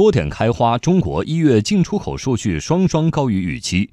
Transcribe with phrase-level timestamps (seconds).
[0.00, 3.90] 多点开花，中国一月进出口数据双双高于预期。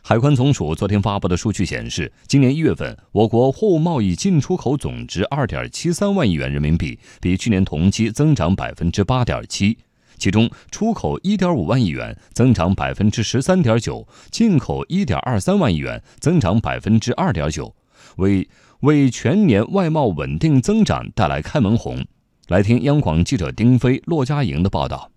[0.00, 9.76] 海关总署昨天发布的数据显示，今年一月份，我国货物贸易进出口总值二点七三万亿元人民币，比去年同期增长百分之八点七。
[10.16, 17.76] 其中，出口一点五万亿元，增长百分之十三点九；进口一点二三万亿元，增长百分之二点九，
[18.16, 18.48] 为
[18.80, 22.02] 为全年外贸稳定增长带来开门红。
[22.48, 25.10] 来听央广记者丁飞、骆家莹的报道。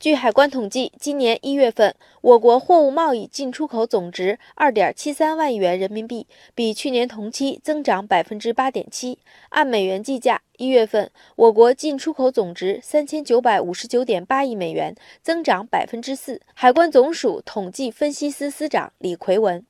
[0.00, 9.18] 据海关统计，今年一月份，我国货物贸易进出口总值二点七三万亿元人民币，比去年同期增长百分之八点七。
[9.50, 16.40] 按美元计价，一月份我国进出口总值三千九百五十九点八亿美元，增长百分之四。
[16.54, 19.62] 海关总署统计分析司司长李奎文：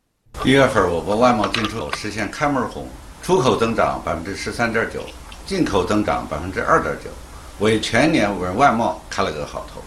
[0.44, 2.86] 一月份我国外贸进出口实现开门红，
[3.20, 5.02] 出口增长百分之十三点九，
[5.44, 7.10] 进口增长百分之二点九，
[7.58, 9.80] 为全年稳外贸开了个好头。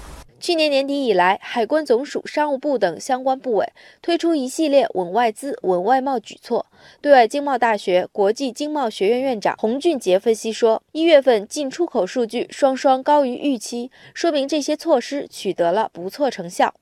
[0.44, 3.66] 去年年底以来，海关总署、商务部等相关部委
[4.02, 6.66] 推出一系列稳外资、稳外贸举措。
[7.00, 16.74] 对外经贸大学国际经贸学院院长洪俊杰分析说，一月份进出口数据双双高于预期，说明这些措施取得了不错成效。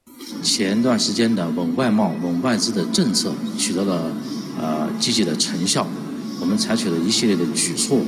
[0.42, 4.12] 前段时间的稳外贸、稳外资的政策取得了
[4.60, 5.86] 呃积极的成效，
[6.42, 8.00] 我们采取了一系列的举措，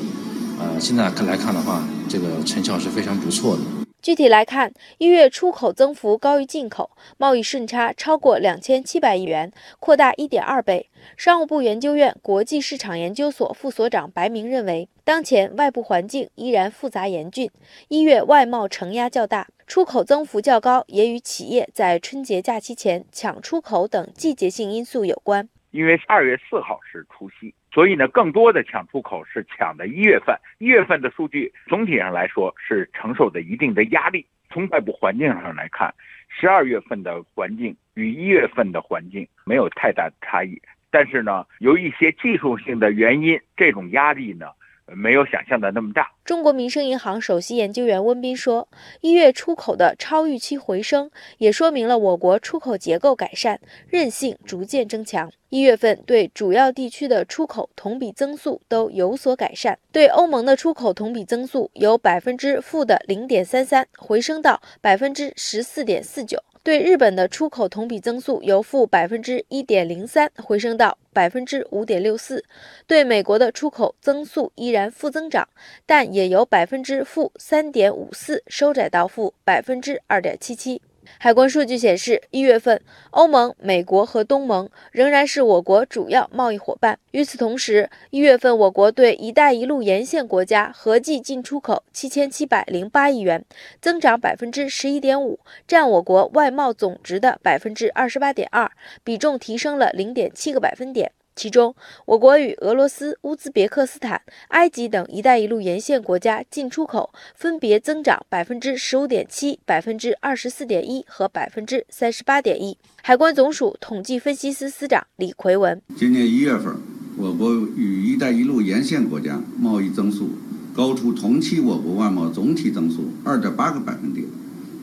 [0.59, 3.61] 呃，现在看来看的话，这个成效是非常不错的。
[4.03, 10.89] 具体来看，一月出口增幅高于进口，贸易顺差超过两千七百亿元，扩大一点二倍。
[11.15, 17.49] 商务部研究院国际市场研究所副所长白明认为，当前外部环境依然复杂严峻，
[17.87, 25.47] 一月外贸承压较大，出口增幅较高，也与企业在春节假期前抢出口等季节性因素有关。
[25.73, 27.53] 因为二月四号是除夕。
[27.73, 34.25] 所以呢，更多的抢出口是抢的一月份，一月份的数据总体上来说是承受的一定的压力。
[34.49, 35.93] 从外部环境上来看，
[36.29, 44.45] 十二月份的环境与一月份的环境没有太大的差异，但是呢，由于一些技术性的原因，这种压力呢。
[44.87, 46.11] 没有想象的那么大。
[46.25, 48.67] 中国民生银行首席研究员温彬说
[49.01, 55.31] ：“一月出口的超预期回升，也说明了我国出口结构改善，韧性逐渐增强。
[55.49, 72.41] 一月份对主要地区的出口同比增速都有所改善，对欧盟的出口同比增速由百分之负的零点三三回升到百分之十四点四九。”对日本的出口同比增速由负百分之一点零三回升到百分之五点六四，
[72.87, 75.45] 对美国的出口增速依然负增长，
[75.85, 80.81] 但也由百分之负三点五四收窄到负百分之二点七七。
[81.17, 82.81] 海关数据显示，一月份，
[83.11, 86.99] 欧盟、美国和东盟仍然是我国主要贸易伙伴。
[87.11, 93.45] 与此同时，一月份我国对“一带一路”沿线国家合计进出口七千七百零八亿元，
[93.81, 98.71] 增长百分之十一点五，占我国外贸总值的百分之二十八点二，
[99.03, 101.11] 比重提升了零点七个百分点。
[101.35, 112.77] 其中，我国与俄罗斯、乌兹别克斯坦、埃及等“一带一路”沿线国家进出口分别增长百分之十五点七、百分之二十四点一和百分之三十八点一。
[113.01, 116.75] 海关总署统计分析司司长李奎文：今年一月份，
[117.17, 120.29] 我国与“一带一路”沿线国家贸易增速
[120.73, 124.25] 高出同期我国外贸总体增速二点八个百分点，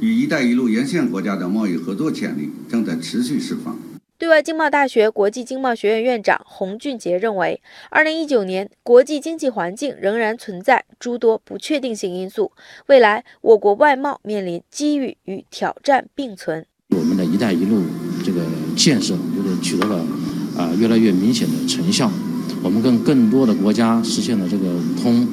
[0.00, 3.78] 与“一带一路”沿线国家的贸易合作潜力正在持续释放。
[4.30, 7.60] 对外经贸大学国际经贸学院院长洪俊杰认为，
[7.90, 12.52] 二零一九年国际经济环境仍然存在诸多不确定性因素，
[12.86, 16.64] 未来我国外贸面临机遇与挑战并存。
[16.90, 17.82] 我们的一带一路
[18.24, 18.42] 这个
[18.76, 19.96] 建设，我觉得取得了
[20.56, 22.08] 啊越来越明显的成效，
[22.62, 25.26] 我们跟更多的国家实现了这个通，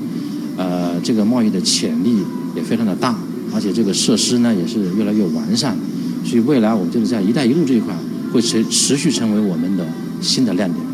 [0.57, 2.23] 呃，这个贸易的潜力
[2.55, 3.15] 也非常的大，
[3.53, 5.77] 而且这个设施呢也是越来越完善，
[6.25, 7.93] 所以未来我们就是在一带一路这一块。
[8.31, 9.85] 会持持续成为我们的
[10.21, 10.86] 新的亮点。